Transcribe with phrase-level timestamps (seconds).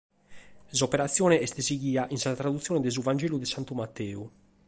[0.77, 4.19] S’operatzione est sighida cun sa tradutzione de su Vangelu de Santu Mateu.